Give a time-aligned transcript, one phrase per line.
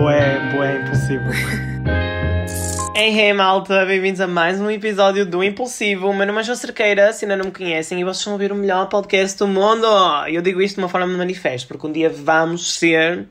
[0.00, 1.30] Boé, boé, impulsivo.
[2.96, 6.08] Hey, hey, malta, bem-vindos a mais um episódio do Impulsivo.
[6.08, 8.50] O meu nome é João Cerqueira, se ainda não me conhecem, e vocês a ouvir
[8.50, 9.86] o melhor podcast do mundo.
[10.26, 13.28] Eu digo isto de uma forma de manifesto, porque um dia vamos ser.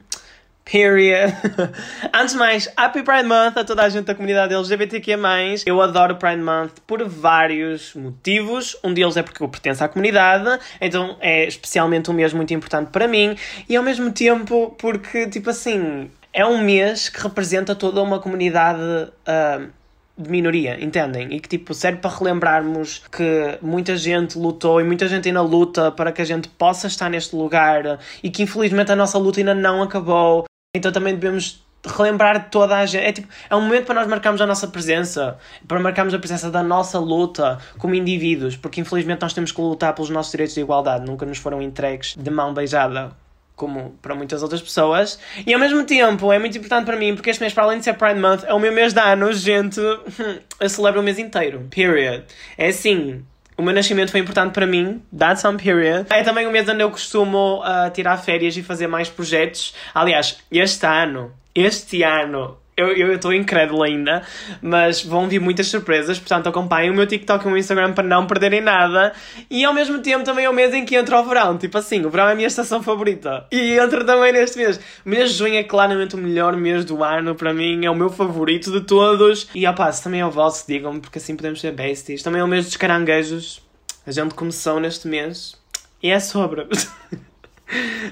[0.63, 1.34] Period.
[2.13, 5.17] Antes de mais, Happy Pride Month a toda a gente da comunidade LGBTQ+.
[5.65, 8.77] Eu adoro Pride Month por vários motivos.
[8.83, 12.91] Um deles é porque eu pertenço à comunidade, então é especialmente um mês muito importante
[12.91, 13.36] para mim.
[13.67, 18.82] E ao mesmo tempo porque, tipo assim, é um mês que representa toda uma comunidade
[18.82, 19.69] uh,
[20.18, 21.33] de minoria, entendem?
[21.33, 25.92] E que tipo serve para relembrarmos que muita gente lutou e muita gente ainda luta
[25.92, 29.55] para que a gente possa estar neste lugar e que infelizmente a nossa luta ainda
[29.55, 30.43] não acabou.
[30.75, 33.03] Então também devemos relembrar toda a gente.
[33.03, 36.52] É, tipo, é um momento para nós marcarmos a nossa presença, para marcarmos a presença
[36.52, 40.61] da nossa luta como indivíduos, porque infelizmente nós temos que lutar pelos nossos direitos de
[40.61, 43.11] igualdade, nunca nos foram entregues de mão beijada
[43.59, 45.19] como para muitas outras pessoas.
[45.45, 47.83] E ao mesmo tempo é muito importante para mim, porque este mês, para além de
[47.83, 49.79] ser Pride Month, é o meu mês de anos, gente.
[50.59, 51.67] Eu celebro o mês inteiro.
[51.69, 52.23] Period.
[52.57, 53.23] É assim.
[53.57, 56.05] O meu nascimento foi importante para mim, that's on period.
[56.09, 59.75] É também o mês onde eu costumo uh, tirar férias e fazer mais projetos.
[59.94, 64.23] Aliás, este ano, este ano, eu estou incrédulo ainda,
[64.61, 68.03] mas vão vir muitas surpresas, portanto acompanhem o meu TikTok e o meu Instagram para
[68.03, 69.13] não perderem nada.
[69.49, 72.05] E ao mesmo tempo também é o mês em que entra o verão, tipo assim,
[72.05, 73.45] o verão é a minha estação favorita.
[73.52, 74.80] E entra também neste mês.
[75.05, 77.95] O mês de junho é claramente o melhor mês do ano para mim, é o
[77.95, 79.47] meu favorito de todos.
[79.53, 82.23] E opá, se também é o vosso, digam-me, porque assim podemos ser besties.
[82.23, 83.61] Também é o mês dos caranguejos.
[84.05, 85.55] A gente começou neste mês.
[86.02, 86.67] E é sobre.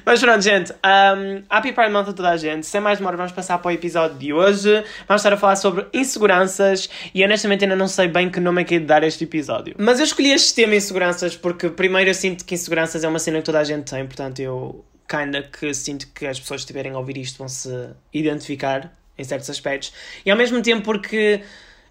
[0.05, 0.71] Mas pronto, gente.
[0.71, 2.65] Um, happy Pride Month a toda a gente.
[2.65, 4.71] Sem mais demora, vamos passar para o episódio de hoje.
[5.07, 8.65] Vamos estar a falar sobre inseguranças e honestamente ainda não sei bem que nome é
[8.65, 9.75] que é de dar este episódio.
[9.77, 13.39] Mas eu escolhi este tema inseguranças porque primeiro eu sinto que inseguranças é uma cena
[13.39, 16.93] que toda a gente tem, portanto eu kinda que sinto que as pessoas que estiverem
[16.93, 19.93] a ouvir isto vão se identificar em certos aspectos.
[20.25, 21.41] E ao mesmo tempo porque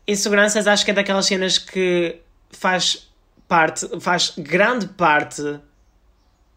[0.07, 2.17] inseguranças acho que é daquelas cenas que
[2.51, 3.11] faz
[3.49, 5.43] parte, faz grande parte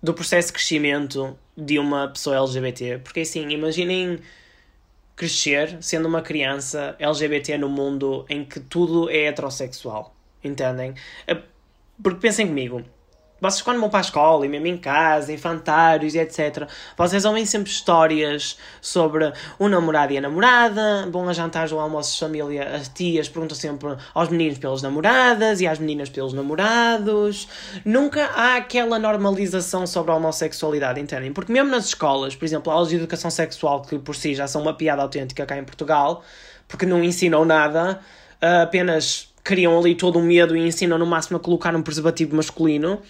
[0.02, 3.00] do processo de crescimento de uma pessoa LGBT.
[3.00, 4.20] Porque assim, imaginem
[5.16, 10.16] crescer sendo uma criança LGBT no mundo em que tudo é heterossexual.
[10.44, 10.94] Entendem?
[12.02, 12.84] Porque pensem comigo,
[13.42, 16.68] vocês quando vão para a escola e mesmo em casa, infantários e etc,
[16.98, 22.14] vocês ouvem sempre histórias sobre o namorado e a namorada, vão a jantares ou almoços
[22.14, 27.48] de família, as tias perguntam sempre aos meninos pelas namoradas e às meninas pelos namorados.
[27.86, 31.32] Nunca há aquela normalização sobre a homossexualidade, entendem?
[31.32, 34.62] Porque mesmo nas escolas, por exemplo, aulas de educação sexual, que por si já são
[34.62, 36.24] uma piada autêntica cá em Portugal,
[36.68, 38.00] porque não ensinam nada,
[38.42, 43.02] apenas criam ali todo o medo e ensinam no máximo a colocar um preservativo masculino,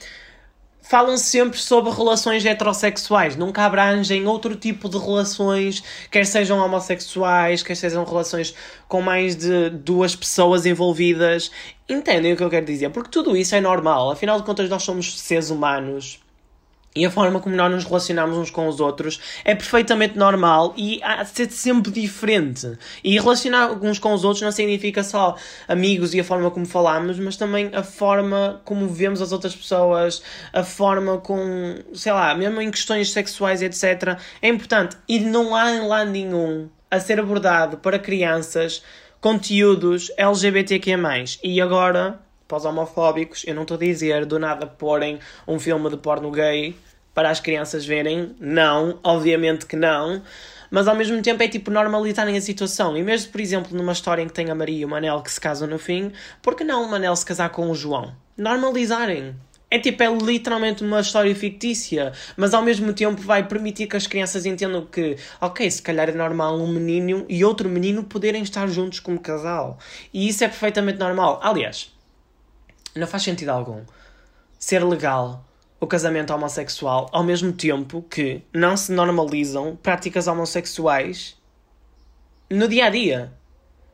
[0.81, 7.75] falam sempre sobre relações heterossexuais, nunca abrangem outro tipo de relações, quer sejam homossexuais, quer
[7.75, 8.56] sejam relações
[8.88, 11.51] com mais de duas pessoas envolvidas.
[11.88, 12.90] Entendem o que eu quero dizer?
[12.90, 16.19] Porque tudo isso é normal, afinal de contas, nós somos seres humanos
[17.00, 21.00] e a forma como nós nos relacionamos uns com os outros é perfeitamente normal e
[21.02, 22.78] há de ser sempre diferente.
[23.02, 27.18] E relacionar uns com os outros não significa só amigos e a forma como falamos,
[27.18, 30.22] mas também a forma como vemos as outras pessoas,
[30.52, 34.20] a forma com, sei lá, mesmo em questões sexuais, etc.
[34.42, 34.98] É importante.
[35.08, 38.84] E não há em lá nenhum a ser abordado para crianças
[39.22, 40.98] conteúdos LGBTQ+.
[41.42, 42.20] E agora
[42.58, 46.76] os homofóbicos, eu não estou a dizer do nada porem um filme de porno gay
[47.19, 48.34] para as crianças verem.
[48.40, 50.22] Não, obviamente que não.
[50.72, 52.96] Mas ao mesmo tempo é tipo normalizarem a situação.
[52.96, 55.29] E mesmo, por exemplo, numa história em que tem a Maria e o Manel que
[55.29, 58.16] se casam no fim, por que não o Manel se casar com o João?
[58.38, 59.35] Normalizarem.
[59.69, 64.08] É tipo, é literalmente uma história fictícia, mas ao mesmo tempo vai permitir que as
[64.08, 68.66] crianças entendam que, ok, se calhar é normal um menino e outro menino poderem estar
[68.69, 69.78] juntos como casal.
[70.13, 71.38] E isso é perfeitamente normal.
[71.44, 71.94] Aliás,
[72.96, 73.81] não faz sentido algum
[74.58, 75.49] ser legal
[75.79, 81.37] o casamento homossexual ao mesmo tempo que não se normalizam práticas homossexuais
[82.49, 83.34] no dia a dia.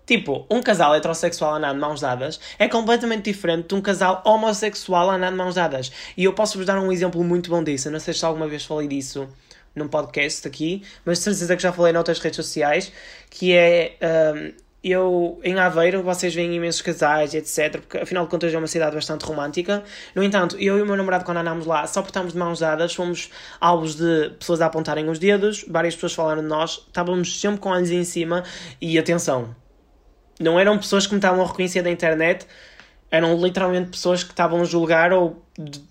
[0.05, 5.09] Tipo, um casal heterossexual andar de mãos dadas é completamente diferente de um casal homossexual
[5.09, 5.91] andar de mãos dadas.
[6.15, 7.87] E eu posso-vos dar um exemplo muito bom disso.
[7.87, 9.27] Eu não sei se alguma vez falei disso
[9.75, 12.91] num podcast aqui, mas de certeza que já falei noutras redes sociais,
[13.29, 13.97] que é
[14.33, 14.53] um,
[14.91, 17.79] eu, em Aveiro, vocês veem imensos casais, etc.
[17.81, 19.83] Porque afinal de contas é uma cidade bastante romântica.
[20.13, 22.59] No entanto, eu e o meu namorado, quando andámos lá, só por estarmos de mãos
[22.59, 27.39] dadas, fomos alvos de pessoas a apontarem os dedos, várias pessoas falaram de nós, estávamos
[27.41, 28.43] sempre com olhos em cima
[28.79, 29.55] e atenção.
[30.39, 32.45] Não eram pessoas que me estavam a reconhecer da internet,
[33.09, 35.81] eram literalmente pessoas que estavam a julgar ou de,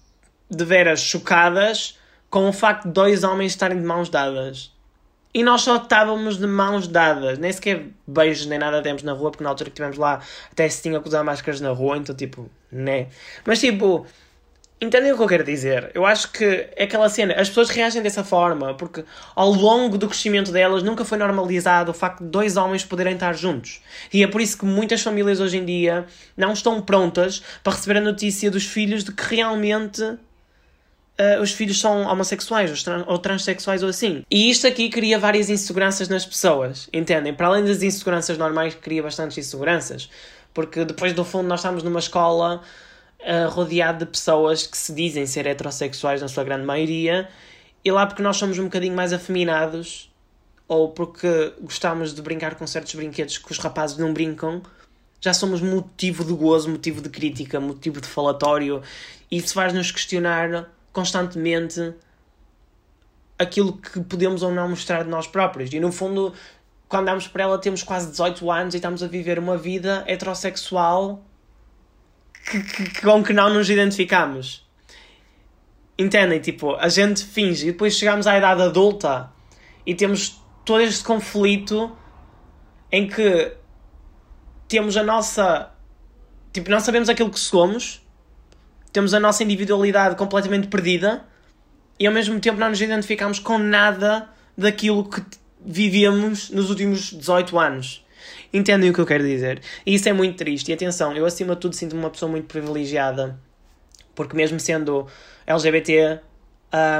[0.48, 1.98] de veras chocadas
[2.30, 4.73] com o facto de dois homens estarem de mãos dadas.
[5.34, 9.32] E nós só estávamos de mãos dadas, nem sequer beijos nem nada demos na rua,
[9.32, 10.20] porque na altura que estivemos lá
[10.52, 13.08] até se tinha que usar máscaras na rua, então tipo, né.
[13.44, 14.06] Mas tipo,
[14.80, 15.90] entendem o que eu quero dizer?
[15.92, 19.04] Eu acho que é aquela cena, as pessoas reagem dessa forma, porque
[19.34, 23.34] ao longo do crescimento delas nunca foi normalizado o facto de dois homens poderem estar
[23.34, 23.80] juntos.
[24.12, 27.98] E é por isso que muitas famílias hoje em dia não estão prontas para receber
[27.98, 30.16] a notícia dos filhos de que realmente
[31.18, 34.24] uh, os filhos são homossexuais ou, trans, ou transexuais ou assim.
[34.30, 37.34] E isto aqui cria várias inseguranças nas pessoas, entendem?
[37.34, 40.10] Para além das inseguranças normais, cria bastantes inseguranças.
[40.52, 42.62] Porque depois, do fundo, nós estamos numa escola
[43.20, 47.28] uh, rodeado de pessoas que se dizem ser heterossexuais, na sua grande maioria,
[47.84, 50.10] e lá porque nós somos um bocadinho mais afeminados,
[50.66, 54.62] ou porque gostamos de brincar com certos brinquedos que os rapazes não brincam,
[55.20, 58.82] já somos motivo de gozo, motivo de crítica, motivo de falatório,
[59.30, 61.92] e isso faz-nos questionar constantemente
[63.38, 65.70] aquilo que podemos ou não mostrar de nós próprios.
[65.72, 66.32] E no fundo,
[66.88, 71.22] quando damos para ela, temos quase 18 anos e estamos a viver uma vida heterossexual
[72.48, 74.64] que, que, com que não nos identificamos.
[75.98, 76.40] Entendem?
[76.40, 79.32] Tipo, a gente finge e depois chegamos à idade adulta
[79.84, 81.94] e temos todo este conflito
[82.90, 83.52] em que
[84.68, 85.70] temos a nossa.
[86.52, 88.03] Tipo, não sabemos aquilo que somos
[88.94, 91.24] temos a nossa individualidade completamente perdida
[91.98, 95.20] e ao mesmo tempo não nos identificamos com nada daquilo que
[95.60, 98.06] vivíamos nos últimos 18 anos.
[98.52, 99.60] Entendem o que eu quero dizer?
[99.84, 100.70] E isso é muito triste.
[100.70, 103.36] E atenção, eu acima de tudo sinto-me uma pessoa muito privilegiada,
[104.14, 105.08] porque mesmo sendo
[105.44, 106.20] LGBT,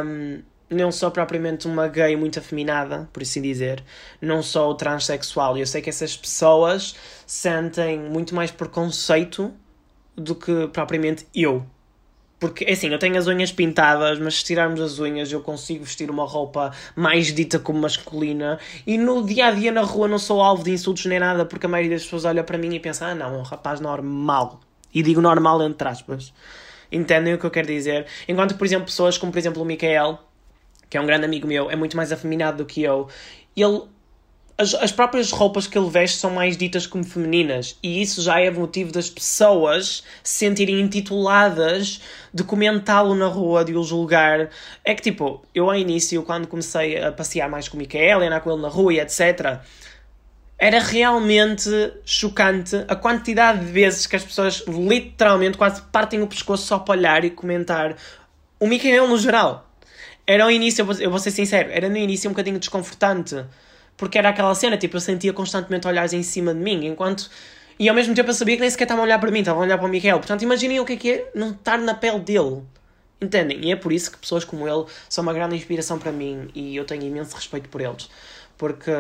[0.04, 3.84] um, não sou propriamente uma gay muito afeminada, por assim dizer,
[4.20, 5.56] não sou transexual.
[5.56, 9.54] E eu sei que essas pessoas sentem muito mais preconceito
[10.16, 11.64] do que propriamente eu.
[12.44, 16.10] Porque, assim, eu tenho as unhas pintadas, mas se tirarmos as unhas eu consigo vestir
[16.10, 18.58] uma roupa mais dita como masculina.
[18.86, 21.64] E no dia a dia na rua não sou alvo de insultos nem nada, porque
[21.64, 24.60] a maioria das pessoas olha para mim e pensa: ah, não, é um rapaz normal.
[24.92, 26.34] E digo normal entre aspas.
[26.92, 28.04] Entendem o que eu quero dizer?
[28.28, 30.18] Enquanto, por exemplo, pessoas como, por exemplo, o Micael,
[30.90, 33.08] que é um grande amigo meu, é muito mais afeminado do que eu,
[33.56, 33.84] ele
[34.56, 38.40] as, as próprias roupas que ele veste são mais ditas como femininas e isso já
[38.40, 42.00] é motivo das pessoas se sentirem intituladas
[42.32, 44.50] de comentá-lo na rua, de o julgar.
[44.84, 48.40] É que tipo, eu ao início, quando comecei a passear mais com o Micael, andar
[48.40, 49.60] com ele na rua e etc.,
[50.56, 51.68] era realmente
[52.04, 56.92] chocante a quantidade de vezes que as pessoas literalmente quase partem o pescoço só para
[56.96, 57.96] olhar e comentar
[58.60, 59.68] o Micael no geral.
[60.24, 63.44] Era ao início, eu vou ser sincero, era no início um bocadinho desconfortante
[63.96, 67.30] porque era aquela cena, tipo, eu sentia constantemente olhares em cima de mim, enquanto.
[67.78, 69.62] E ao mesmo tempo eu sabia que nem sequer estavam a olhar para mim, estavam
[69.62, 70.18] a olhar para o Miguel.
[70.18, 72.62] Portanto, imaginem o que é que é não estar na pele dele.
[73.20, 73.64] Entendem?
[73.64, 76.76] E é por isso que pessoas como ele são uma grande inspiração para mim e
[76.76, 78.08] eu tenho imenso respeito por eles.
[78.56, 78.92] Porque.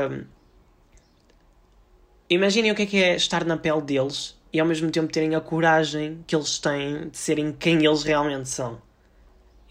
[2.30, 5.34] Imaginem o que é que é estar na pele deles e ao mesmo tempo terem
[5.34, 8.80] a coragem que eles têm de serem quem eles realmente são.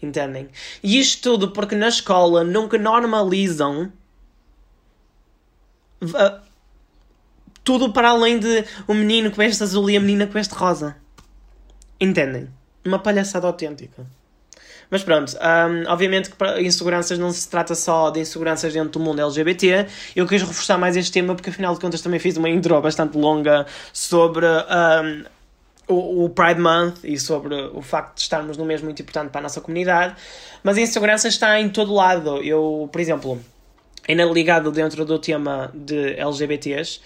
[0.00, 0.48] Entendem?
[0.82, 3.92] E isto tudo porque na escola nunca normalizam
[7.62, 10.96] tudo para além de o menino com este azul e a menina com este rosa.
[12.00, 12.48] Entendem?
[12.84, 14.06] Uma palhaçada autêntica.
[14.90, 19.20] Mas pronto, um, obviamente que inseguranças não se trata só de inseguranças dentro do mundo
[19.20, 19.86] LGBT.
[20.14, 23.16] Eu quis reforçar mais este tema porque afinal de contas também fiz uma intro bastante
[23.16, 25.24] longa sobre um,
[25.88, 29.42] o, Pride Month e sobre o facto de estarmos no mesmo muito importante para a
[29.42, 30.14] nossa comunidade.
[30.62, 32.42] Mas a insegurança está em todo lado.
[32.42, 33.40] Eu, por exemplo,
[34.08, 37.00] ainda ligado dentro do tema de LGBTs,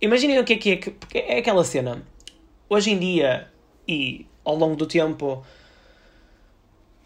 [0.00, 2.02] imaginem o que é que é, porque é aquela cena.
[2.68, 3.48] Hoje em dia
[3.86, 5.44] e ao longo do tempo,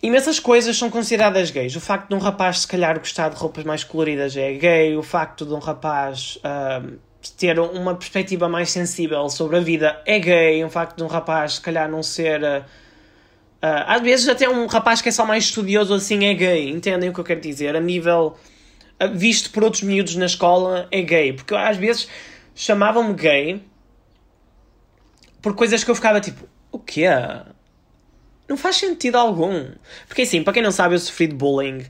[0.02, 1.76] imensas coisas são consideradas gays.
[1.76, 4.96] O facto de um rapaz, se calhar, gostar de roupas mais coloridas é gay.
[4.96, 6.98] O facto de um rapaz uh,
[7.36, 10.64] ter uma perspectiva mais sensível sobre a vida é gay.
[10.64, 12.42] O facto de um rapaz, se calhar, não ser.
[12.42, 12.87] Uh,
[13.60, 17.12] às vezes até um rapaz que é só mais estudioso assim é gay, entendem o
[17.12, 17.74] que eu quero dizer?
[17.74, 18.36] A nível
[19.02, 22.08] uh, visto por outros miúdos na escola é gay, porque às vezes
[22.54, 23.62] chamavam-me gay
[25.42, 27.06] por coisas que eu ficava tipo, o quê?
[28.48, 29.70] Não faz sentido algum.
[30.06, 31.84] Porque assim, para quem não sabe, eu sofri de bullying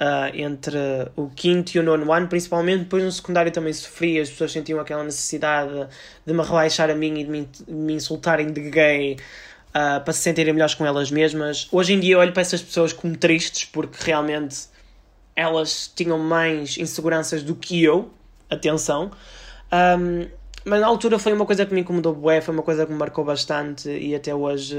[0.00, 0.78] uh, entre
[1.16, 4.80] o quinto e o nono ano, principalmente depois no secundário também sofri, as pessoas sentiam
[4.80, 5.88] aquela necessidade
[6.26, 9.16] de me rebaixar a mim e de me, de me insultarem de gay
[9.70, 11.68] uh, para se sentirem melhores com elas mesmas.
[11.72, 14.68] Hoje em dia olho para essas pessoas como tristes porque realmente
[15.34, 18.10] elas tinham mais inseguranças do que eu.
[18.48, 19.10] Atenção.
[19.72, 20.26] Um,
[20.64, 22.98] mas na altura foi uma coisa que me incomodou bué, foi uma coisa que me
[22.98, 24.76] marcou bastante e até hoje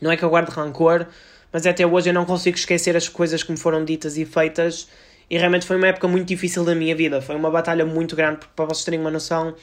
[0.00, 1.06] não é que eu guarde rancor,
[1.52, 4.88] mas até hoje eu não consigo esquecer as coisas que me foram ditas e feitas
[5.30, 7.20] E realmente foi uma época muito difícil da minha vida.
[7.20, 9.54] Foi uma batalha muito grande, porque para vocês terem uma noção,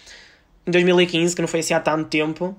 [0.65, 2.55] em 2015, que não foi assim há tanto tempo,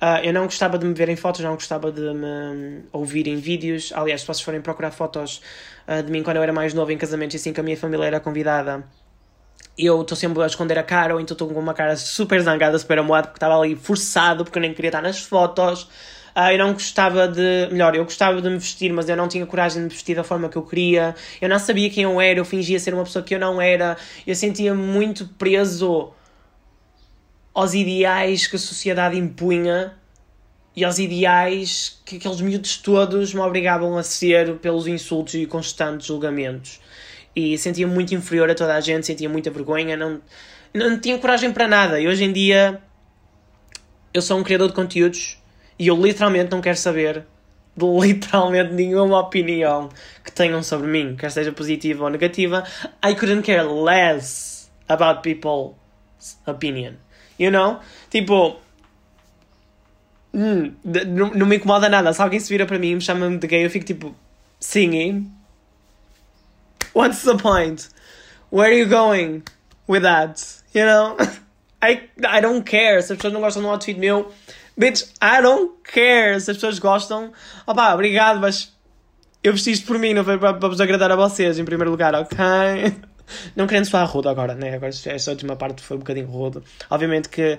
[0.00, 3.36] Uh, eu não gostava de me ver em fotos, não gostava de me ouvir em
[3.36, 3.92] vídeos.
[3.94, 5.42] Aliás, se vocês forem procurar fotos
[5.86, 8.06] uh, de mim quando eu era mais novo em casamentos, assim que a minha família
[8.06, 8.82] era convidada,
[9.76, 12.78] eu estou sempre a esconder a cara, ou então estou com uma cara super zangada,
[12.78, 15.82] super amoada, porque estava ali forçado, porque eu nem queria estar nas fotos.
[16.34, 17.68] Uh, eu não gostava de.
[17.70, 20.24] Melhor, eu gostava de me vestir, mas eu não tinha coragem de me vestir da
[20.24, 21.14] forma que eu queria.
[21.42, 23.98] Eu não sabia quem eu era, eu fingia ser uma pessoa que eu não era.
[24.26, 26.10] Eu sentia muito preso
[27.54, 29.94] aos ideais que a sociedade impunha
[30.74, 36.06] e aos ideais que aqueles miúdos todos me obrigavam a ser pelos insultos e constantes
[36.06, 36.80] julgamentos.
[37.34, 40.20] E sentia muito inferior a toda a gente, sentia muita vergonha, não,
[40.72, 42.00] não tinha coragem para nada.
[42.00, 42.80] E hoje em dia
[44.12, 45.38] eu sou um criador de conteúdos
[45.78, 47.24] e eu literalmente não quero saber
[47.76, 49.88] de literalmente nenhuma opinião
[50.24, 52.64] que tenham sobre mim, quer seja positiva ou negativa.
[53.04, 55.74] I couldn't care less about people's
[56.46, 56.94] opinion.
[57.40, 57.80] You know?
[58.10, 58.60] Tipo,
[60.34, 60.74] hum,
[61.34, 62.12] não, me incomoda nada.
[62.12, 64.14] Se alguém se vira para mim e me chama-me de gay, eu fico tipo,
[64.60, 65.32] singing.
[66.94, 67.88] What's the point?
[68.52, 69.42] Where are you going
[69.88, 70.38] with that?
[70.74, 71.16] You know?
[71.82, 73.00] I, I don't care.
[73.00, 74.30] Se as pessoas não gostam um outfit meu,
[74.76, 76.38] bitch, I don't care.
[76.40, 77.32] Se as pessoas gostam,
[77.66, 78.70] opá, obrigado, mas
[79.42, 81.90] eu vesti isto por mim, não foi para, para vos agradar a vocês, em primeiro
[81.90, 82.36] lugar, ok?
[83.54, 84.74] Não querendo soar rude agora, né?
[84.74, 86.58] Agora esta última parte foi um bocadinho rude.
[86.88, 87.58] Obviamente que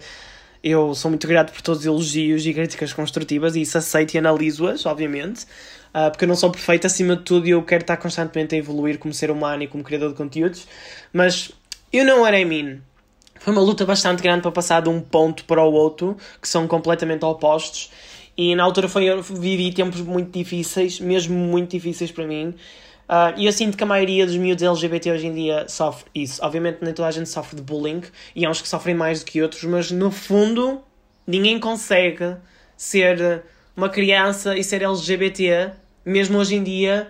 [0.63, 4.19] eu sou muito grato por todos os elogios e críticas construtivas e isso aceito e
[4.19, 5.45] analiso-as, obviamente.
[5.93, 8.57] Uh, porque eu não sou perfeito acima de tudo e eu quero estar constantemente a
[8.57, 10.67] evoluir como ser humano e como criador de conteúdos.
[11.11, 11.51] Mas,
[11.91, 12.79] you know what I mean.
[13.39, 16.67] Foi uma luta bastante grande para passar de um ponto para o outro, que são
[16.67, 17.89] completamente opostos.
[18.37, 22.53] E na altura foi, eu vivi tempos muito difíceis, mesmo muito difíceis para mim.
[23.11, 26.41] Uh, e eu sinto que a maioria dos miúdos LGBT hoje em dia sofre isso.
[26.41, 28.03] Obviamente nem toda a gente sofre de bullying,
[28.33, 30.81] e há uns que sofrem mais do que outros, mas no fundo
[31.27, 32.37] ninguém consegue
[32.77, 33.43] ser
[33.75, 35.71] uma criança e ser LGBT,
[36.05, 37.09] mesmo hoje em dia,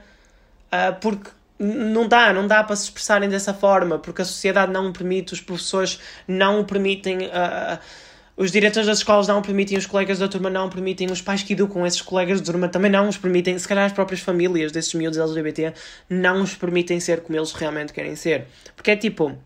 [0.74, 1.30] uh, porque
[1.60, 5.34] não dá, não dá para se expressarem dessa forma, porque a sociedade não o permite,
[5.34, 7.28] os professores não o permitem.
[7.28, 7.78] Uh,
[8.36, 11.54] os diretores das escolas não permitem, os colegas da turma não permitem, os pais que
[11.54, 14.94] educam esses colegas de turma também não os permitem, se calhar as próprias famílias desses
[14.94, 15.74] miúdos LGBT
[16.10, 18.48] não os permitem ser como eles realmente querem ser.
[18.76, 19.38] Porque é tipo,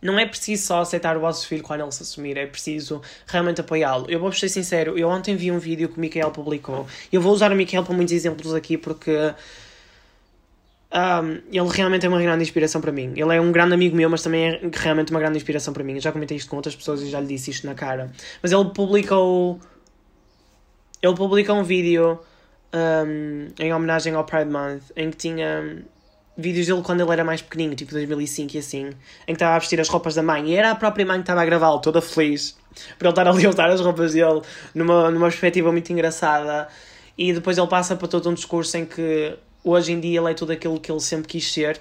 [0.00, 3.60] não é preciso só aceitar o vosso filho quando ele se assumir, é preciso realmente
[3.60, 4.06] apoiá-lo.
[4.08, 6.86] Eu vou ser sincero, eu ontem vi um vídeo que o Michael publicou.
[7.12, 9.34] Eu vou usar o Michael para muitos exemplos aqui porque
[10.90, 13.12] um, ele realmente é uma grande inspiração para mim.
[13.14, 15.94] Ele é um grande amigo meu, mas também é realmente uma grande inspiração para mim.
[15.94, 18.10] Eu já comentei isto com outras pessoas e já lhe disse isto na cara.
[18.42, 19.60] Mas ele publicou.
[21.02, 22.18] Ele publicou um vídeo
[22.72, 25.84] um, em homenagem ao Pride Month em que tinha
[26.36, 28.92] vídeos dele quando ele era mais pequenino, tipo 2005 e assim, em
[29.26, 31.42] que estava a vestir as roupas da mãe e era a própria mãe que estava
[31.42, 32.56] a gravá-lo, toda feliz
[32.96, 34.42] por ele estar ali a usar as roupas dele
[34.74, 36.68] numa, numa perspectiva muito engraçada.
[37.16, 39.36] E depois ele passa para todo um discurso em que
[39.70, 41.80] hoje em dia ele é tudo aquilo que ele sempre quis ser,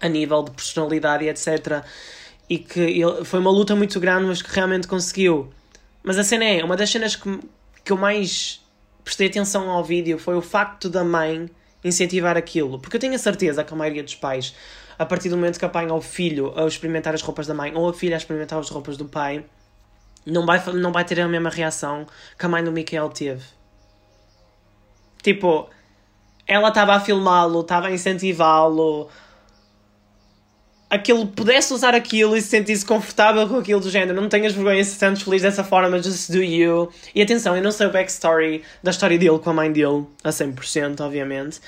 [0.00, 1.84] a nível de personalidade e etc.
[2.48, 5.52] E que ele, foi uma luta muito grande, mas que realmente conseguiu.
[6.02, 7.40] Mas a cena é, uma das cenas que,
[7.84, 8.60] que eu mais
[9.04, 11.48] prestei atenção ao vídeo foi o facto da mãe
[11.84, 12.78] incentivar aquilo.
[12.78, 14.54] Porque eu tenho a certeza que a maioria dos pais,
[14.98, 17.88] a partir do momento que apanha o filho a experimentar as roupas da mãe ou
[17.88, 19.44] a filha a experimentar as roupas do pai,
[20.24, 22.06] não vai, não vai ter a mesma reação
[22.38, 23.44] que a mãe do Michael teve.
[25.22, 25.68] Tipo,
[26.50, 29.08] ela estava a filmá-lo, estava a incentivá-lo.
[30.90, 34.82] Aquilo, pudesse usar aquilo e se sentisse confortável com aquilo do género, não tenhas vergonha
[34.82, 36.92] se sentes feliz dessa forma, just do you.
[37.14, 40.30] E atenção, eu não sei o backstory da história dele com a mãe dele, a
[40.30, 41.58] 100%, obviamente.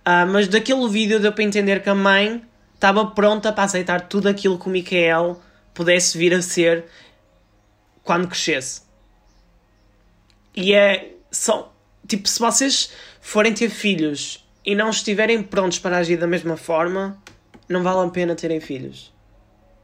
[0.00, 2.42] Uh, mas daquele vídeo deu para entender que a mãe
[2.74, 5.40] estava pronta para aceitar tudo aquilo que o Michael
[5.72, 6.86] pudesse vir a ser
[8.02, 8.82] quando crescesse.
[10.56, 11.12] E é.
[11.30, 11.72] Só,
[12.08, 12.90] tipo, se vocês
[13.22, 17.16] forem ter filhos e não estiverem prontos para agir da mesma forma,
[17.68, 19.14] não vale a pena terem filhos.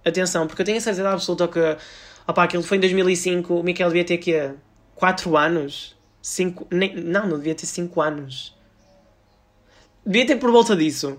[0.04, 1.60] Atenção, porque eu tenho a certeza absoluta que.
[2.26, 4.52] Opá, aquilo foi em 2005, o Miquel devia ter que
[4.96, 5.96] 4 anos?
[6.20, 6.66] 5.
[6.70, 8.54] Nem, não, não devia ter 5 anos.
[10.04, 11.18] Devia ter por volta disso.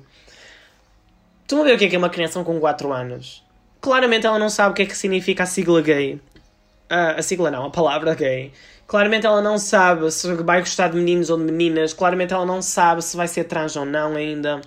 [1.42, 3.44] Estão a ver o que é, que é uma criança com 4 anos?
[3.82, 6.16] Claramente ela não sabe o que é que significa a sigla gay.
[6.92, 8.52] Uh, a sigla não, a palavra gay.
[8.90, 11.94] Claramente ela não sabe se vai gostar de meninos ou de meninas.
[11.94, 14.62] Claramente ela não sabe se vai ser trans ou não ainda.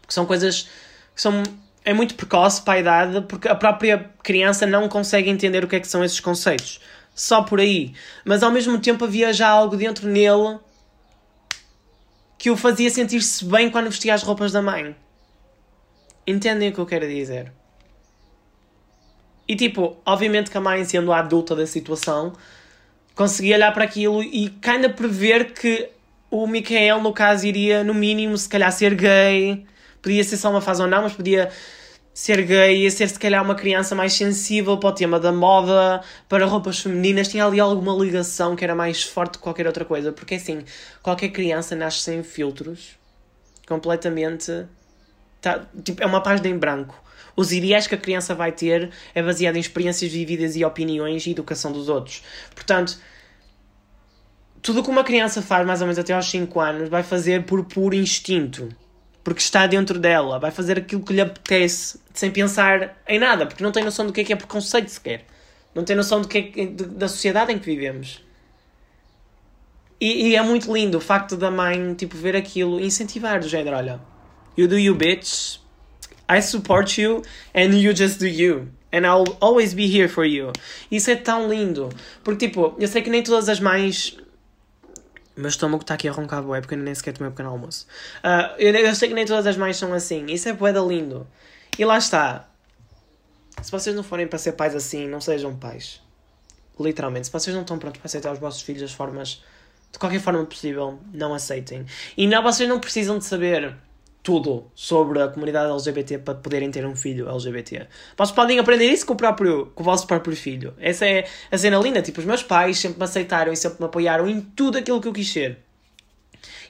[0.00, 0.68] Porque são coisas
[1.14, 1.40] que são.
[1.84, 5.76] É muito precoce para a idade, porque a própria criança não consegue entender o que
[5.76, 6.80] é que são esses conceitos.
[7.14, 7.94] Só por aí.
[8.24, 10.58] Mas ao mesmo tempo havia já algo dentro nele
[12.36, 14.96] que o fazia sentir-se bem quando vestia as roupas da mãe.
[16.26, 17.52] Entendem o que eu quero dizer?
[19.46, 22.32] E tipo, obviamente que a mãe, sendo a adulta da situação,
[23.14, 25.88] conseguia olhar para aquilo e kinda prever que
[26.30, 29.64] o Michael, no caso, iria, no mínimo, se calhar ser gay.
[30.02, 31.50] Podia ser só uma fase ou não, mas podia
[32.12, 36.02] ser gay, ia ser se calhar uma criança mais sensível para o tema da moda,
[36.28, 37.28] para roupas femininas.
[37.28, 40.12] Tinha ali alguma ligação que era mais forte que qualquer outra coisa.
[40.12, 40.64] Porque assim,
[41.02, 42.96] qualquer criança nasce sem filtros,
[43.68, 44.66] completamente.
[45.40, 47.03] Tá, tipo, é uma página em branco.
[47.36, 51.30] Os ideais que a criança vai ter é baseado em experiências vividas e opiniões e
[51.30, 52.22] educação dos outros.
[52.54, 52.98] Portanto,
[54.62, 57.44] tudo o que uma criança faz mais ou menos até aos 5 anos vai fazer
[57.44, 58.68] por puro instinto.
[59.22, 60.38] Porque está dentro dela.
[60.38, 63.46] Vai fazer aquilo que lhe apetece sem pensar em nada.
[63.46, 65.24] Porque não tem noção do que é que é preconceito sequer.
[65.74, 68.22] Não tem noção do que é, da sociedade em que vivemos.
[70.00, 73.76] E, e, é muito lindo o facto da mãe tipo, ver aquilo incentivar do género,
[73.76, 74.00] olha,
[74.56, 75.58] you do you bitch,
[76.28, 77.22] I support you
[77.54, 78.68] and you just do you.
[78.92, 80.52] And I'll always be here for you.
[80.90, 81.90] Isso é tão lindo.
[82.22, 84.16] Porque, tipo, eu sei que nem todas as mães.
[85.36, 87.86] Meu estômago está aqui a roncar bué porque eu nem sequer tomei um pequeno almoço.
[88.18, 90.26] Uh, eu, eu, sei que nem todas as mães são assim.
[90.26, 91.26] Isso é bué da lindo.
[91.76, 92.48] E lá está.
[93.60, 96.00] Se vocês não forem para ser pais assim, não sejam pais.
[96.78, 97.26] Literalmente.
[97.26, 99.42] Se vocês não estão prontos para aceitar os vossos filhos das formas...
[99.90, 101.86] De qualquer forma possível, não aceitem.
[102.16, 103.76] E não, vocês não precisam de saber
[104.24, 107.86] tudo sobre a comunidade LGBT para poderem ter um filho LGBT.
[108.16, 110.72] Vocês podem aprender isso com o, próprio, com o vosso próprio filho.
[110.80, 112.00] Essa é a cena linda.
[112.00, 115.06] Tipo, os meus pais sempre me aceitaram e sempre me apoiaram em tudo aquilo que
[115.06, 115.58] eu quis ser.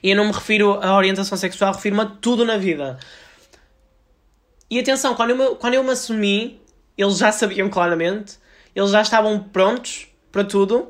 [0.03, 2.99] E eu não me refiro à orientação sexual, refiro-me a tudo na vida.
[4.69, 6.59] E atenção, quando eu, me, quando eu me assumi,
[6.97, 8.37] eles já sabiam claramente,
[8.75, 10.89] eles já estavam prontos para tudo,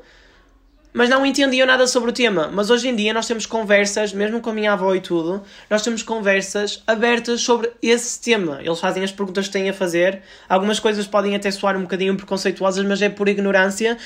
[0.96, 2.48] mas não entendiam nada sobre o tema.
[2.50, 5.82] Mas hoje em dia nós temos conversas, mesmo com a minha avó e tudo, nós
[5.82, 8.60] temos conversas abertas sobre esse tema.
[8.62, 10.22] Eles fazem as perguntas que têm a fazer.
[10.48, 13.98] Algumas coisas podem até soar um bocadinho preconceituosas, mas é por ignorância.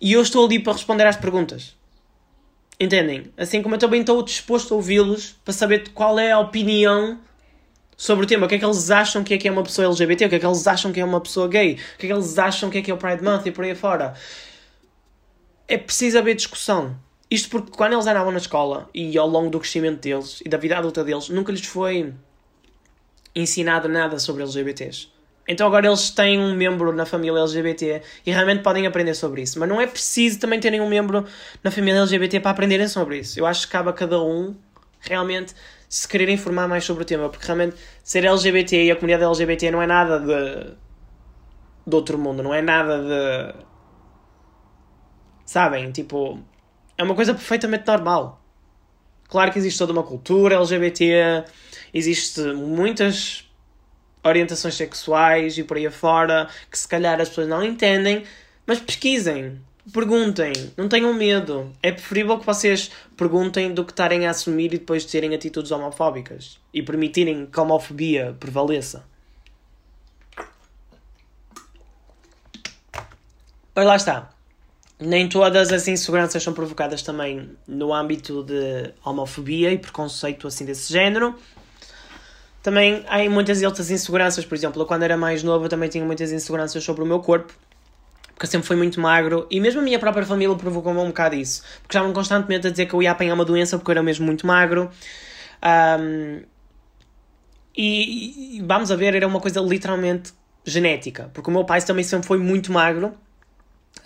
[0.00, 1.74] E eu estou ali para responder às perguntas.
[2.78, 3.32] Entendem?
[3.36, 7.18] Assim como eu também estou disposto a ouvi-los para saber qual é a opinião
[7.96, 8.46] sobre o tema.
[8.46, 10.26] O que é que eles acham que é que é uma pessoa LGBT?
[10.26, 11.72] O que é que eles acham que é uma pessoa gay?
[11.72, 13.64] O que é que eles acham que é que é o Pride Month e por
[13.64, 14.14] aí fora?
[15.68, 16.96] É preciso haver discussão.
[17.30, 20.56] Isto porque quando eles andavam na escola e ao longo do crescimento deles e da
[20.56, 22.14] vida adulta deles, nunca lhes foi
[23.34, 25.08] ensinado nada sobre LGBTs.
[25.46, 29.58] Então agora eles têm um membro na família LGBT e realmente podem aprender sobre isso.
[29.58, 31.26] Mas não é preciso também terem um membro
[31.62, 33.38] na família LGBT para aprenderem sobre isso.
[33.38, 34.54] Eu acho que cabe a cada um
[35.00, 35.54] realmente
[35.88, 39.70] se querer informar mais sobre o tema, porque realmente ser LGBT e a comunidade LGBT
[39.70, 40.72] não é nada de,
[41.86, 43.67] de outro mundo, não é nada de
[45.48, 45.90] Sabem?
[45.90, 46.38] Tipo,
[46.98, 48.38] é uma coisa perfeitamente normal.
[49.28, 51.42] Claro que existe toda uma cultura LGBT,
[51.94, 53.48] existe muitas
[54.22, 58.24] orientações sexuais e por aí afora que se calhar as pessoas não entendem,
[58.66, 59.58] mas pesquisem,
[59.90, 61.72] perguntem, não tenham medo.
[61.82, 66.60] É preferível que vocês perguntem do que estarem a assumir e depois terem atitudes homofóbicas
[66.74, 69.02] e permitirem que a homofobia prevaleça.
[73.72, 74.37] Pois lá está
[75.00, 80.92] nem todas as inseguranças são provocadas também no âmbito de homofobia e preconceito assim desse
[80.92, 81.36] género.
[82.62, 86.32] Também há muitas outras inseguranças, por exemplo, eu quando era mais novo também tinha muitas
[86.32, 87.54] inseguranças sobre o meu corpo,
[88.34, 91.36] porque eu sempre fui muito magro e mesmo a minha própria família provocou-me um bocado
[91.36, 94.02] isso, porque estavam constantemente a dizer que eu ia apanhar uma doença porque eu era
[94.02, 94.90] mesmo muito magro.
[95.62, 96.42] Um,
[97.76, 100.32] e, e vamos a ver, era uma coisa literalmente
[100.64, 103.14] genética, porque o meu pai também sempre foi muito magro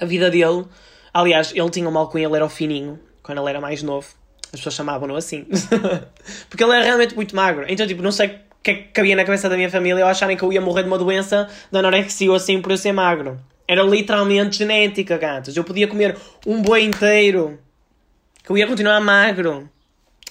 [0.01, 0.65] a vida dele.
[1.13, 4.07] Aliás, ele tinha uma alcunha, ele era o fininho, quando ele era mais novo.
[4.53, 5.47] As pessoas chamavam-no assim.
[6.49, 7.65] Porque ele era realmente muito magro.
[7.69, 10.07] Então, tipo, não sei o que é que cabia na cabeça da minha família eu
[10.07, 12.93] acharem que eu ia morrer de uma doença da anorexia ou assim por eu ser
[12.93, 13.41] magro.
[13.67, 15.57] Era literalmente genética, gatos.
[15.57, 16.17] Eu podia comer
[16.47, 17.59] um boi inteiro.
[18.45, 19.69] Que eu ia continuar magro.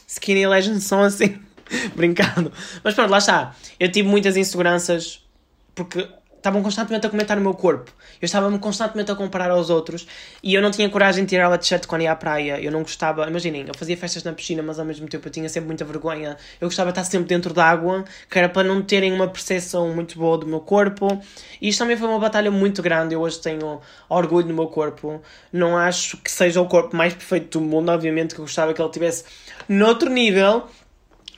[0.07, 1.39] Skinny Legends são assim.
[1.95, 2.51] Brincando.
[2.83, 3.55] Mas pronto, lá está.
[3.79, 5.25] Eu tive muitas inseguranças
[5.73, 6.07] porque
[6.41, 7.91] estavam constantemente a comentar o meu corpo.
[8.19, 10.07] Eu estava-me constantemente a comparar aos outros
[10.41, 12.59] e eu não tinha coragem de tirar a t-shirt quando ia à praia.
[12.59, 15.47] Eu não gostava, imaginem, eu fazia festas na piscina, mas ao mesmo tempo eu tinha
[15.47, 16.35] sempre muita vergonha.
[16.59, 20.17] Eu gostava de estar sempre dentro d'água, que era para não terem uma percepção muito
[20.17, 21.21] boa do meu corpo.
[21.61, 23.13] E isto também foi uma batalha muito grande.
[23.13, 25.21] Eu hoje tenho orgulho no meu corpo.
[25.53, 28.81] Não acho que seja o corpo mais perfeito do mundo, obviamente que eu gostava que
[28.81, 29.25] ele tivesse
[29.69, 30.67] noutro nível,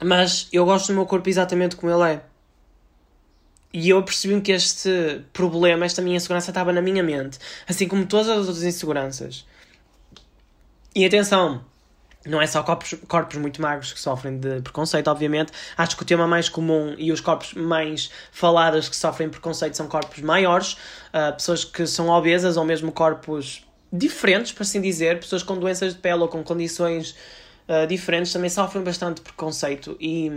[0.02, 2.33] mas eu gosto do meu corpo exatamente como ele é.
[3.74, 8.06] E eu percebi que este problema, esta minha insegurança estava na minha mente, assim como
[8.06, 9.46] todas as outras inseguranças.
[10.96, 11.66] E atenção,
[12.26, 15.52] não é só corpos, corpos muito magros que sofrem de preconceito, obviamente.
[15.76, 19.88] Acho que o tema mais comum e os corpos mais falados que sofrem preconceito são
[19.88, 25.44] corpos maiores, uh, pessoas que são obesas ou mesmo corpos diferentes, por assim dizer, pessoas
[25.44, 27.16] com doenças de pele ou com condições
[27.68, 29.98] uh, diferentes também sofrem bastante preconceito.
[30.00, 30.32] E.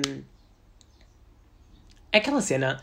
[2.11, 2.83] É aquela cena.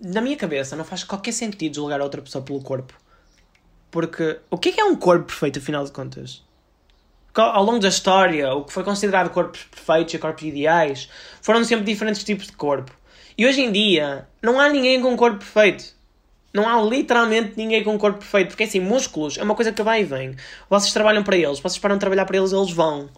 [0.00, 2.94] Na minha cabeça não faz qualquer sentido julgar outra pessoa pelo corpo.
[3.90, 6.42] Porque o que é, que é um corpo perfeito, afinal de contas?
[7.34, 11.08] Ao longo da história, o que foi considerado corpos perfeitos e corpos ideais
[11.40, 12.92] foram sempre diferentes tipos de corpo.
[13.36, 15.94] E hoje em dia, não há ninguém com um corpo perfeito.
[16.52, 18.48] Não há literalmente ninguém com um corpo perfeito.
[18.48, 20.34] Porque assim, músculos é uma coisa que vai e vem.
[20.68, 23.08] Vocês trabalham para eles, vocês param de trabalhar para eles, eles vão.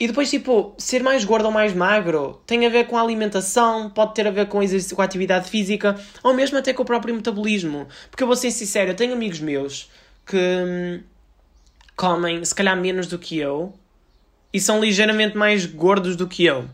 [0.00, 3.90] E depois, tipo, ser mais gordo ou mais magro tem a ver com a alimentação,
[3.90, 6.86] pode ter a ver com, exercício, com a atividade física, ou mesmo até com o
[6.86, 7.86] próprio metabolismo.
[8.10, 9.90] Porque eu vou ser sincero, eu tenho amigos meus
[10.24, 11.02] que hum,
[11.94, 13.74] comem, se calhar, menos do que eu
[14.52, 16.64] e são ligeiramente mais gordos do que eu.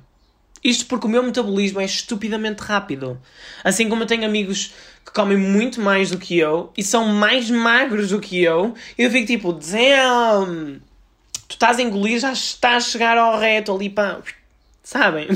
[0.62, 3.20] Isto porque o meu metabolismo é estupidamente rápido.
[3.64, 4.72] Assim como eu tenho amigos
[5.04, 9.10] que comem muito mais do que eu e são mais magros do que eu, eu
[9.10, 10.80] fico tipo, damn!
[11.48, 14.22] Tu estás a engolir, já estás a chegar ao reto ali para.
[14.82, 15.28] Sabem?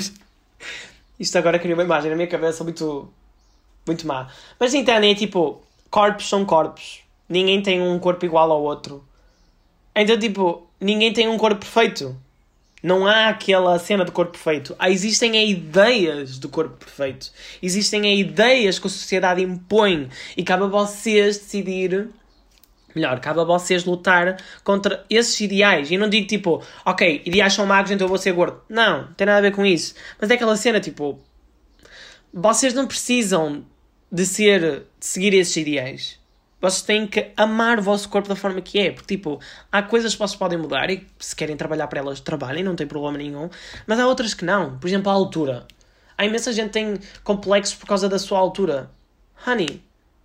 [1.19, 3.13] Isto agora cria uma imagem na minha cabeça muito.
[3.87, 4.29] muito má.
[4.59, 5.13] Mas entendem?
[5.13, 7.01] É tipo, corpos são corpos.
[7.29, 9.05] Ninguém tem um corpo igual ao outro.
[9.95, 12.17] Então, tipo, ninguém tem um corpo perfeito.
[12.83, 14.75] Não há aquela cena de corpo perfeito.
[14.79, 17.31] Ah, existem ideias do corpo perfeito.
[17.63, 20.09] Existem ideias que a sociedade impõe.
[20.37, 22.09] E cabe a vocês decidir
[22.95, 25.91] Melhor, cabe a vocês lutar contra esses ideais.
[25.91, 28.61] E não digo tipo, ok, ideais são magos, então eu vou ser gordo.
[28.69, 29.95] Não, não tem nada a ver com isso.
[30.21, 31.21] Mas é aquela cena tipo,
[32.33, 33.65] vocês não precisam
[34.11, 34.61] de ser,
[34.99, 36.19] de seguir esses ideais.
[36.61, 38.91] Vocês têm que amar o vosso corpo da forma que é.
[38.91, 39.41] Porque, tipo,
[39.73, 42.87] há coisas que vocês podem mudar e se querem trabalhar para elas, trabalhem, não tem
[42.87, 43.49] problema nenhum.
[43.87, 44.79] Mas há outras que não.
[44.79, 45.67] Por exemplo, a altura.
[46.19, 48.91] Há imensa gente que tem complexos por causa da sua altura.
[49.47, 49.83] Honey,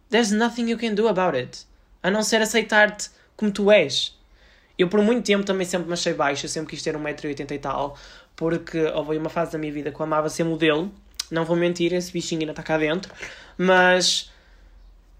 [0.10, 1.66] there's nothing you can do about it
[2.06, 4.16] a não ser aceitar-te como tu és.
[4.78, 7.98] Eu por muito tempo também sempre me achei baixa, sempre quis ter 1,80m e tal,
[8.36, 10.94] porque houve uma fase da minha vida que eu amava ser modelo,
[11.32, 13.12] não vou mentir, esse bichinho ainda está cá dentro,
[13.58, 14.32] mas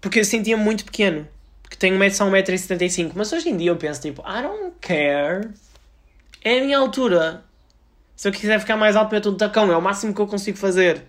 [0.00, 1.26] porque eu sentia muito pequeno,
[1.68, 5.48] que tenho só 1,75m, mas hoje em dia eu penso tipo, I don't care,
[6.44, 7.42] é a minha altura.
[8.14, 10.56] Se eu quiser ficar mais alto, meto um tacão, é o máximo que eu consigo
[10.56, 11.02] fazer.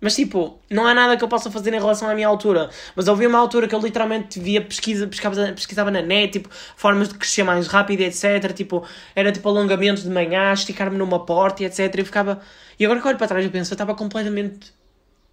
[0.00, 2.68] Mas tipo, não há nada que eu possa fazer em relação à minha altura.
[2.94, 7.08] Mas houve uma altura que eu literalmente via pesquisa, pesquisava, pesquisava na net, tipo, formas
[7.08, 8.52] de crescer mais rápido, etc.
[8.52, 11.94] Tipo, era tipo alongamentos de manhã, esticar-me numa porta, etc.
[11.98, 12.40] E ficava.
[12.78, 14.74] E agora que olho para trás eu penso, eu estava completamente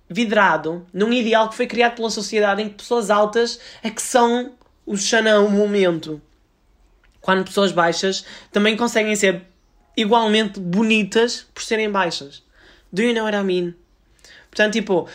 [0.09, 4.53] vidrado num ideal que foi criado pela sociedade em que pessoas altas é que são
[4.85, 6.21] o xanão, o momento.
[7.19, 9.43] Quando pessoas baixas também conseguem ser
[9.95, 12.43] igualmente bonitas por serem baixas.
[12.91, 13.73] Do you know what I mean?
[14.53, 15.07] Portanto, tipo,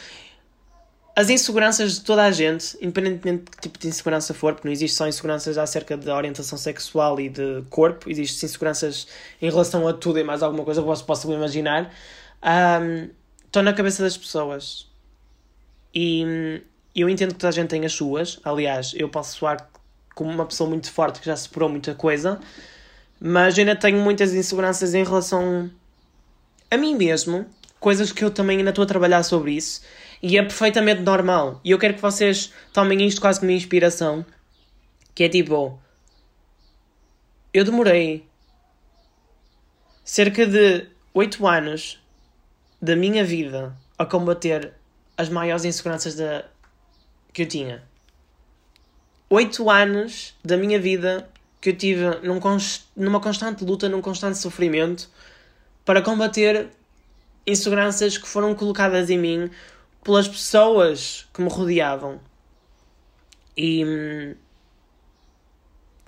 [1.15, 4.73] as inseguranças de toda a gente, independentemente de que tipo de insegurança for, porque não
[4.73, 9.07] existe só inseguranças acerca da orientação sexual e de corpo, existem inseguranças
[9.41, 11.95] em relação a tudo e mais alguma coisa que você possa imaginar,
[12.43, 13.11] um,
[13.45, 14.89] estão na cabeça das pessoas.
[15.95, 16.61] E
[16.97, 19.69] eu entendo que toda a gente tem as suas, aliás, eu posso soar
[20.17, 22.41] como uma pessoa muito forte que já superou muita coisa,
[23.21, 25.71] mas ainda tenho muitas inseguranças em relação
[26.69, 27.47] a mim mesmo
[27.81, 29.83] coisas que eu também ainda estou a trabalhar sobre isso
[30.23, 31.61] e é perfeitamente normal.
[31.65, 34.25] E eu quero que vocês tomem isto quase como inspiração,
[35.15, 35.79] que é tipo,
[37.53, 38.27] eu demorei
[40.05, 42.03] cerca de 8 anos
[42.81, 44.73] da minha vida a combater
[45.17, 46.45] as maiores inseguranças da...
[47.33, 47.83] que eu tinha.
[49.29, 51.29] 8 anos da minha vida
[51.61, 52.85] que eu tive num const...
[52.97, 55.11] numa constante luta, num constante sofrimento
[55.85, 56.71] para combater
[57.49, 59.51] inseguranças que foram colocadas em mim
[60.05, 62.21] pelas pessoas que me rodeavam.
[63.57, 64.35] E hum,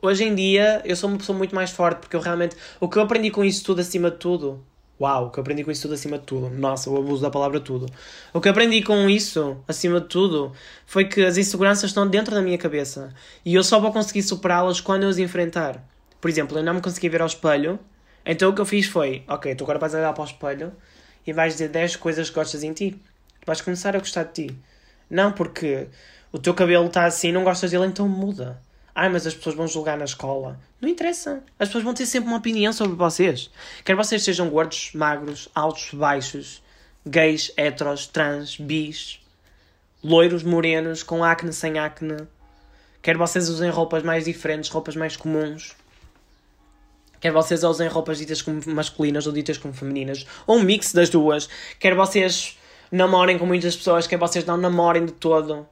[0.03, 2.55] hoje em dia eu sou uma pessoa muito mais forte porque eu realmente.
[2.79, 4.65] O que eu aprendi com isso tudo acima de tudo.
[5.01, 6.51] Uau, o que eu aprendi com isso tudo acima de tudo.
[6.51, 7.87] Nossa, eu abuso da palavra tudo.
[8.35, 10.53] O que eu aprendi com isso, acima de tudo,
[10.85, 13.15] foi que as inseguranças estão dentro da minha cabeça.
[13.43, 15.83] E eu só vou conseguir superá-las quando eu as enfrentar.
[16.21, 17.79] Por exemplo, eu não me consegui ver ao espelho.
[18.27, 20.73] Então o que eu fiz foi: Ok, tu agora vais olhar para o espelho
[21.27, 23.01] e vais dizer 10 coisas que gostas em ti.
[23.47, 24.59] Vais começar a gostar de ti.
[25.09, 25.89] Não porque
[26.33, 28.61] o teu cabelo está assim não gostas dele, então muda.
[28.95, 30.59] Ai, mas as pessoas vão julgar na escola.
[30.81, 31.43] Não interessa.
[31.59, 33.51] As pessoas vão ter sempre uma opinião sobre vocês.
[33.85, 36.63] Quer vocês sejam gordos, magros, altos, baixos,
[37.07, 39.21] gays, heteros, trans, bis,
[40.03, 42.27] loiros, morenos, com acne, sem acne.
[43.03, 45.75] Quer vocês usem roupas mais diferentes, roupas mais comuns.
[47.21, 50.27] Quer vocês usem roupas ditas como masculinas ou ditas como femininas.
[50.47, 51.49] Ou um mix das duas.
[51.79, 52.57] Quer vocês
[52.91, 55.67] namorem com muitas pessoas, quer vocês não namorem de todo.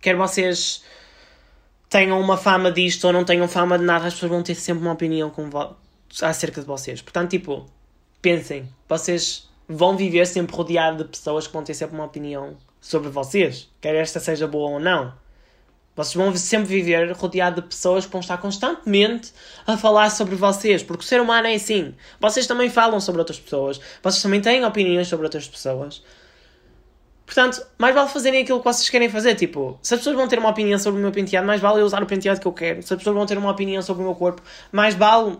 [0.00, 0.82] Quer vocês
[1.88, 4.82] tenham uma fama disto ou não tenham fama de nada, as pessoas vão ter sempre
[4.82, 5.48] uma opinião com
[6.22, 7.00] acerca de vocês.
[7.00, 7.66] Portanto, tipo,
[8.20, 13.10] pensem, vocês vão viver sempre rodeado de pessoas que vão ter sempre uma opinião sobre
[13.10, 15.12] vocês, quer esta seja boa ou não.
[15.98, 19.32] Vocês vão sempre viver rodeado de pessoas que vão estar constantemente
[19.66, 21.92] a falar sobre vocês, porque o ser humano é assim.
[22.20, 26.00] Vocês também falam sobre outras pessoas, vocês também têm opiniões sobre outras pessoas.
[27.26, 29.34] Portanto, mais vale fazerem aquilo que vocês querem fazer.
[29.34, 31.84] Tipo, se as pessoas vão ter uma opinião sobre o meu penteado, mais vale eu
[31.84, 32.80] usar o penteado que eu quero.
[32.80, 35.36] Se as pessoas vão ter uma opinião sobre o meu corpo, mais vale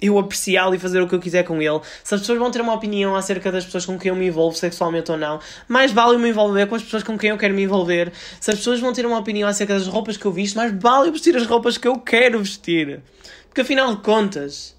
[0.00, 1.80] eu apreciá-lo e fazer o que eu quiser com ele.
[2.04, 4.56] Se as pessoas vão ter uma opinião acerca das pessoas com quem eu me envolvo,
[4.56, 7.54] sexualmente ou não, mais vale eu me envolver com as pessoas com quem eu quero
[7.54, 8.12] me envolver.
[8.40, 11.08] Se as pessoas vão ter uma opinião acerca das roupas que eu visto, mais vale
[11.08, 13.00] eu vestir as roupas que eu quero vestir.
[13.48, 14.76] Porque afinal de contas,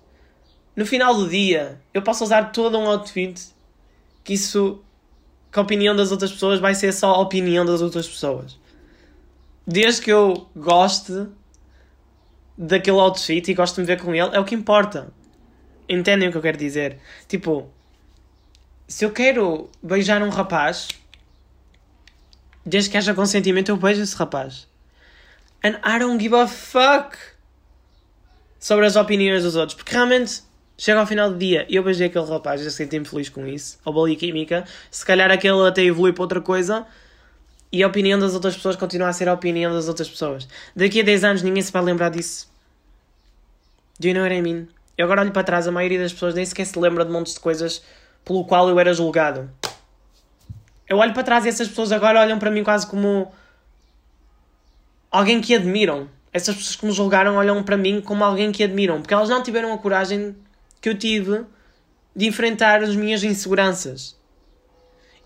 [0.76, 3.42] no final do dia, eu posso usar todo um outfit
[4.24, 4.82] que isso
[5.52, 8.60] que a opinião das outras pessoas vai ser só a opinião das outras pessoas.
[9.66, 11.28] Desde que eu goste
[12.58, 15.14] daquele outfit e gosto de me ver com ele, é o que importa.
[15.88, 17.00] Entendem o que eu quero dizer?
[17.28, 17.70] Tipo,
[18.88, 20.90] se eu quero beijar um rapaz,
[22.66, 24.68] desde que haja consentimento, eu beijo esse rapaz.
[25.64, 27.18] And I don't give a fuck
[28.60, 30.48] sobre as opiniões dos outros, porque realmente
[30.80, 33.80] Chega ao final do dia e eu beijei aquele rapaz, já senti-me feliz com isso,
[33.84, 34.64] ou bolia química.
[34.92, 36.86] Se calhar aquele até evolui para outra coisa
[37.72, 40.48] e a opinião das outras pessoas continua a ser a opinião das outras pessoas.
[40.76, 42.50] Daqui a 10 anos ninguém se vai lembrar disso.
[44.00, 44.68] Do you know what I mean?
[44.98, 47.34] Eu agora olho para trás, a maioria das pessoas nem sequer se lembra de montes
[47.34, 47.84] de coisas
[48.24, 49.50] pelo qual eu era julgado.
[50.88, 53.32] Eu olho para trás e essas pessoas agora olham para mim quase como
[55.12, 56.08] alguém que admiram.
[56.32, 59.44] Essas pessoas que me julgaram olham para mim como alguém que admiram, porque elas não
[59.44, 60.36] tiveram a coragem
[60.80, 61.44] que eu tive
[62.16, 64.16] de enfrentar as minhas inseguranças.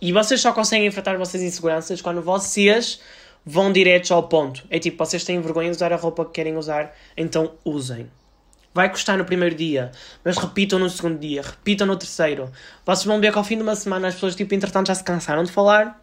[0.02, 3.00] E vocês só conseguem enfrentar as vossas inseguranças quando vocês
[3.46, 4.64] vão diretos ao ponto.
[4.68, 8.10] É tipo, vocês têm vergonha de usar a roupa que querem usar, então usem.
[8.74, 9.92] Vai custar no primeiro dia,
[10.24, 12.50] mas repitam no segundo dia, repitam no terceiro.
[12.84, 15.04] Vocês vão ver que ao fim de uma semana as pessoas, tipo, entretanto já se
[15.04, 16.02] cansaram de falar.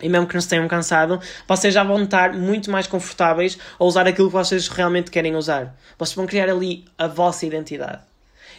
[0.00, 3.84] E mesmo que não se tenham cansado, vocês já vão estar muito mais confortáveis a
[3.84, 5.74] usar aquilo que vocês realmente querem usar.
[5.98, 8.02] Vocês vão criar ali a vossa identidade.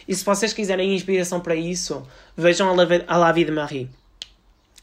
[0.08, 3.90] E se vocês quiserem inspiração para isso, vejam a La Vie de Marie.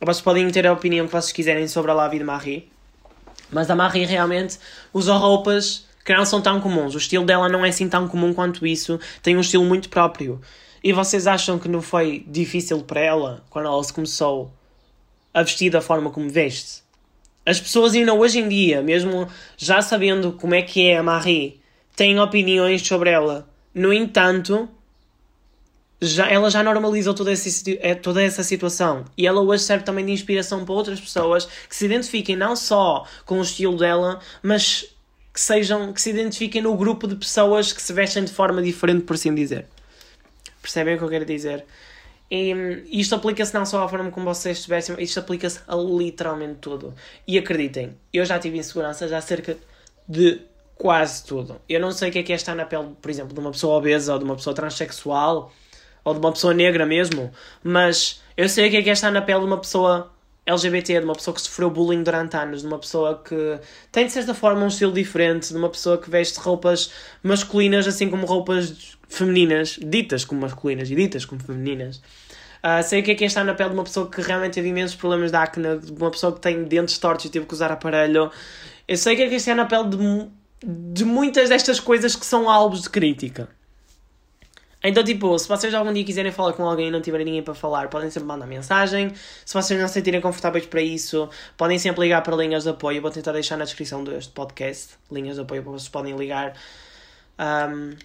[0.05, 2.69] Vocês podem ter a opinião que vocês quiserem sobre a La Vie de Marie,
[3.49, 4.59] mas a Marie realmente
[4.93, 6.93] usa roupas que não são tão comuns.
[6.93, 10.41] O estilo dela não é assim tão comum quanto isso, tem um estilo muito próprio.
[10.83, 14.51] E vocês acham que não foi difícil para ela quando ela se começou
[15.33, 16.83] a vestir da forma como veste?
[17.45, 21.61] As pessoas ainda hoje em dia, mesmo já sabendo como é que é a Marie,
[21.95, 23.47] têm opiniões sobre ela.
[23.73, 24.67] No entanto,
[26.05, 30.05] já, ela já normalizou toda essa, é, toda essa situação e ela hoje serve também
[30.05, 34.85] de inspiração para outras pessoas que se identifiquem não só com o estilo dela, mas
[35.33, 39.03] que sejam que se identifiquem no grupo de pessoas que se vestem de forma diferente,
[39.03, 39.65] por assim dizer.
[40.61, 41.65] Percebem o que eu quero dizer?
[42.29, 42.53] E
[42.91, 46.93] isto aplica-se não só à forma como vocês se vestem, isto aplica-se a literalmente tudo.
[47.27, 49.57] E acreditem, eu já tive inseguranças acerca
[50.07, 50.41] de
[50.75, 51.61] quase tudo.
[51.67, 53.51] Eu não sei o que é que é estar na pele, por exemplo, de uma
[53.51, 55.51] pessoa obesa ou de uma pessoa transexual
[56.03, 57.31] ou de uma pessoa negra mesmo,
[57.63, 60.11] mas eu sei o que é que é estar na pele de uma pessoa
[60.45, 63.59] LGBT, de uma pessoa que sofreu bullying durante anos, de uma pessoa que
[63.91, 68.09] tem de certa forma um estilo diferente, de uma pessoa que veste roupas masculinas assim
[68.09, 72.01] como roupas femininas, ditas como masculinas e ditas como femininas.
[72.63, 74.53] Uh, sei o que é que é estar na pele de uma pessoa que realmente
[74.53, 77.53] teve imensos problemas de acne, de uma pessoa que tem dentes tortos e teve que
[77.53, 78.31] usar aparelho.
[78.87, 80.29] Eu sei o que é que é estar na pele de,
[80.93, 83.49] de muitas destas coisas que são alvos de crítica.
[84.85, 87.53] Então, tipo, se vocês algum dia quiserem falar com alguém e não tiverem ninguém para
[87.53, 89.13] falar, podem sempre mandar mensagem.
[89.45, 93.01] Se vocês não se sentirem confortáveis para isso, podem sempre ligar para linhas de apoio.
[93.01, 96.53] vou tentar deixar na descrição deste podcast linhas de apoio para vocês podem ligar.
[97.39, 97.95] Um,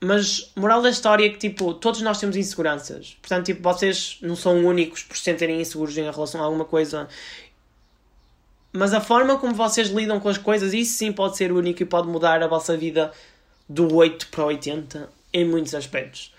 [0.00, 3.18] mas, moral da história é que, tipo, todos nós temos inseguranças.
[3.20, 7.08] Portanto, tipo, vocês não são únicos por se sentirem inseguros em relação a alguma coisa.
[8.72, 11.86] Mas a forma como vocês lidam com as coisas, isso sim pode ser único e
[11.86, 13.12] pode mudar a vossa vida
[13.68, 16.34] do 8 para 80 em muitos aspectos.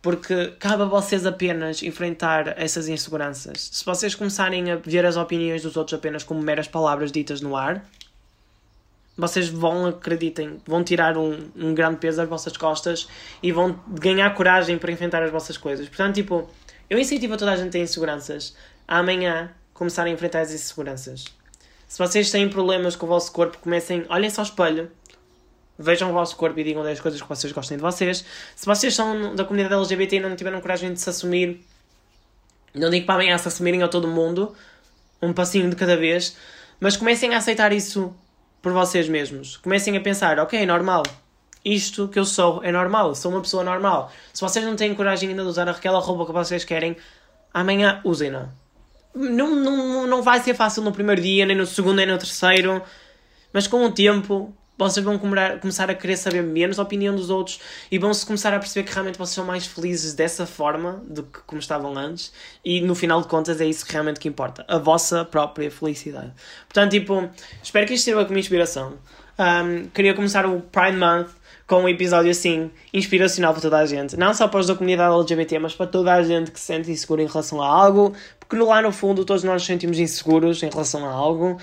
[0.00, 3.70] Porque cabe a vocês apenas enfrentar essas inseguranças.
[3.72, 7.56] Se vocês começarem a ver as opiniões dos outros apenas como meras palavras ditas no
[7.56, 7.84] ar,
[9.16, 13.06] vocês vão, acreditem, vão tirar um, um grande peso das vossas costas
[13.42, 15.86] e vão ganhar coragem para enfrentar as vossas coisas.
[15.88, 16.48] Portanto, tipo,
[16.88, 18.56] eu incentivo a toda a gente a ter inseguranças
[18.88, 21.24] a amanhã começar a enfrentar as inseguranças.
[21.86, 24.90] Se vocês têm problemas com o vosso corpo, comecem, olhem-se ao espelho,
[25.82, 28.24] vejam o vosso corpo e digam 10 coisas que vocês gostem de vocês.
[28.54, 31.60] Se vocês são da comunidade LGBT e não tiveram coragem de se assumir,
[32.74, 34.54] não digo para amanhã se assumirem a todo mundo,
[35.20, 36.36] um passinho de cada vez,
[36.80, 38.14] mas comecem a aceitar isso
[38.60, 39.56] por vocês mesmos.
[39.58, 41.02] Comecem a pensar, ok, é normal.
[41.64, 44.10] Isto que eu sou é normal, sou uma pessoa normal.
[44.32, 46.96] Se vocês não têm coragem ainda de usar aquela roupa que vocês querem,
[47.52, 48.48] amanhã usem-na.
[49.14, 52.82] Não, não, não vai ser fácil no primeiro dia, nem no segundo, nem no terceiro,
[53.52, 54.56] mas com o tempo
[54.90, 58.58] vocês vão começar a querer saber menos a opinião dos outros e vão-se começar a
[58.58, 62.32] perceber que realmente vocês são mais felizes dessa forma do que como estavam antes
[62.64, 66.32] e no final de contas é isso que realmente que importa, a vossa própria felicidade.
[66.68, 67.28] Portanto, tipo,
[67.62, 68.94] espero que isto sirva como inspiração.
[69.38, 71.30] Um, queria começar o Pride Month
[71.66, 75.14] com um episódio assim inspiracional para toda a gente, não só para os da comunidade
[75.14, 78.56] LGBT, mas para toda a gente que se sente insegura em relação a algo, porque
[78.56, 81.56] lá no fundo todos nós nos sentimos inseguros em relação a algo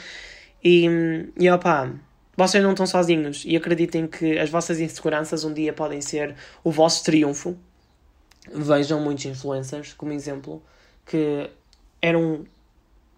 [0.63, 1.91] e, e opa,
[2.39, 6.71] vocês não estão sozinhos e acreditem que as vossas inseguranças um dia podem ser o
[6.71, 7.57] vosso triunfo.
[8.49, 10.63] Vejam muitos influencers, como exemplo,
[11.05, 11.49] que
[12.01, 12.45] eram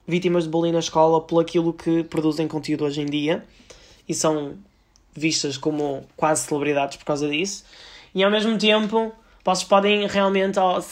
[0.07, 3.45] vítimas de bullying na escola por aquilo que produzem conteúdo hoje em dia
[4.09, 4.57] e são
[5.13, 7.63] vistas como quase celebridades por causa disso.
[8.15, 9.13] E ao mesmo tempo,
[9.45, 10.83] vocês podem realmente, ao,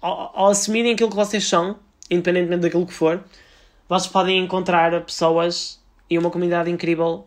[0.00, 1.76] ao, ao assumirem aquilo que vocês são,
[2.10, 3.22] independentemente daquilo que for,
[3.88, 7.24] vocês podem encontrar pessoas e uma comunidade incrível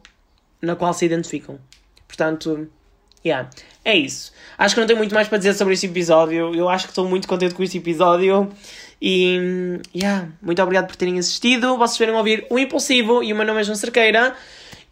[0.62, 1.60] na qual se identificam.
[2.08, 2.68] Portanto,
[3.26, 3.50] yeah,
[3.84, 4.32] é isso.
[4.58, 6.54] Acho que não tenho muito mais para dizer sobre este episódio.
[6.54, 8.50] Eu acho que estou muito contente com este episódio.
[9.02, 11.78] E, yeah, muito obrigado por terem assistido.
[11.78, 14.36] Vocês viram ouvir o Impulsivo e o meu nome é João Cerqueira.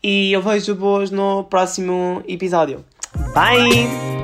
[0.02, 2.86] E eu vejo-vos no próximo episódio.
[3.34, 4.17] Bye!